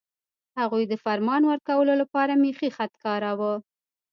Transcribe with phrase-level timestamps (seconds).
[0.59, 3.53] هغوی د فرمان ورکولو لپاره میخي خط کاراوه.